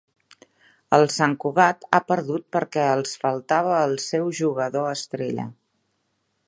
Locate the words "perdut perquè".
2.13-2.87